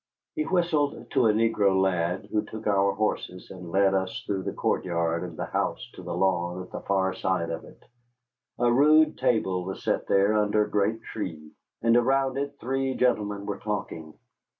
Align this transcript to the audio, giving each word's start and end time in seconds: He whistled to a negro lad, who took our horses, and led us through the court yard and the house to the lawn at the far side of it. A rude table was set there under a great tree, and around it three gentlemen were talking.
He 0.33 0.45
whistled 0.47 1.11
to 1.11 1.27
a 1.27 1.31
negro 1.31 1.79
lad, 1.79 2.27
who 2.31 2.41
took 2.43 2.65
our 2.65 2.91
horses, 2.93 3.51
and 3.51 3.69
led 3.69 3.93
us 3.93 4.23
through 4.25 4.41
the 4.41 4.51
court 4.51 4.83
yard 4.83 5.21
and 5.23 5.37
the 5.37 5.45
house 5.45 5.91
to 5.93 6.01
the 6.01 6.15
lawn 6.15 6.63
at 6.63 6.71
the 6.71 6.79
far 6.79 7.13
side 7.13 7.51
of 7.51 7.65
it. 7.65 7.83
A 8.57 8.73
rude 8.73 9.15
table 9.19 9.63
was 9.63 9.83
set 9.83 10.07
there 10.07 10.35
under 10.39 10.65
a 10.65 10.71
great 10.71 11.03
tree, 11.03 11.51
and 11.83 11.95
around 11.95 12.39
it 12.39 12.55
three 12.59 12.95
gentlemen 12.95 13.45
were 13.45 13.59
talking. 13.59 14.15